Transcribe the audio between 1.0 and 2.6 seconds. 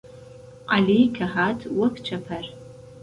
که هات وەک چهپەر